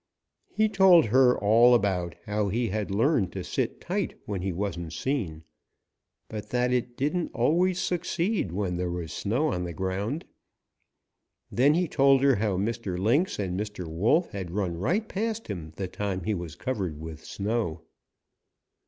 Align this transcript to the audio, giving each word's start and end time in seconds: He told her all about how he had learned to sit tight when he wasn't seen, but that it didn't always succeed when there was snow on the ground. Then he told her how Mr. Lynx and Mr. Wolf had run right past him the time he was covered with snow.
He 0.51 0.67
told 0.67 1.05
her 1.05 1.37
all 1.37 1.75
about 1.75 2.15
how 2.25 2.47
he 2.49 2.69
had 2.69 2.89
learned 2.89 3.31
to 3.33 3.43
sit 3.43 3.79
tight 3.79 4.15
when 4.25 4.41
he 4.41 4.51
wasn't 4.51 4.93
seen, 4.93 5.43
but 6.27 6.49
that 6.49 6.71
it 6.73 6.97
didn't 6.97 7.31
always 7.35 7.79
succeed 7.79 8.51
when 8.51 8.77
there 8.77 8.89
was 8.89 9.13
snow 9.13 9.49
on 9.53 9.63
the 9.63 9.73
ground. 9.73 10.25
Then 11.51 11.75
he 11.75 11.87
told 11.87 12.23
her 12.23 12.37
how 12.37 12.57
Mr. 12.57 12.97
Lynx 12.97 13.37
and 13.37 13.59
Mr. 13.59 13.85
Wolf 13.85 14.31
had 14.31 14.49
run 14.49 14.75
right 14.75 15.07
past 15.07 15.49
him 15.49 15.71
the 15.75 15.87
time 15.87 16.23
he 16.23 16.33
was 16.33 16.55
covered 16.55 16.99
with 16.99 17.23
snow. 17.23 17.81